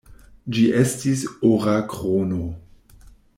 [0.57, 1.21] Ĝi estis
[1.51, 2.41] ora krono.